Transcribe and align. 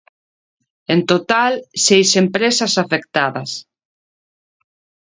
En 0.93 0.99
total, 1.11 1.53
seis 1.85 2.09
empresas 2.23 2.73
afectadas. 2.83 3.51